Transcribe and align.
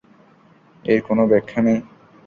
এর 0.85 0.99
কোনও 1.07 1.23
ব্যাখ্যা 1.31 1.59
নেই। 1.65 1.79